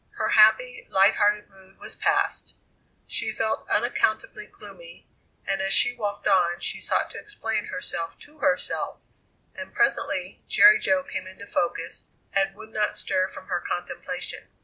[0.17, 2.55] Her happy, light hearted mood was past;
[3.05, 5.05] she felt unaccountably gloomy,
[5.45, 8.97] and as she walked on she sought to explain herself to herself,
[9.53, 14.47] and presently Jerry Jo came into focus and would not stir from her contemplation.